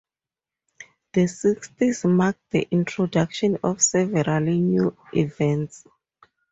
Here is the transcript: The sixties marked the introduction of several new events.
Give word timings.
The 1.13 1.27
sixties 1.27 2.05
marked 2.05 2.49
the 2.49 2.67
introduction 2.71 3.59
of 3.63 3.83
several 3.83 4.39
new 4.39 4.97
events. 5.13 5.85